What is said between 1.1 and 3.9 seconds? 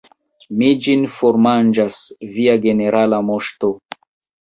formanĝas, Via Generala Moŝto.